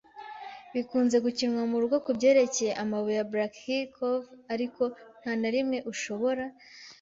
bikunze 0.73 1.17
gukinirwa 1.25 1.63
murugo 1.71 1.95
kubyerekeye 2.05 2.71
amabuye 2.83 3.15
ya 3.19 3.27
Black 3.31 3.53
Hill 3.63 3.83
Cove, 3.95 4.27
ariko 4.53 4.83
ntanarimwe, 5.21 5.77
ushobora 5.91 6.43